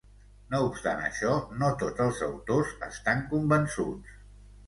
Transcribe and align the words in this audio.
No 0.53 0.59
obstant 0.67 1.01
això, 1.09 1.33
no 1.59 1.67
tots 1.83 2.01
els 2.07 2.23
autors 2.29 2.73
estan 2.89 3.23
convençuts. 3.35 4.17